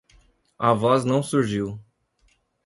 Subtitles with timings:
[0.59, 1.79] A voz não surgiu.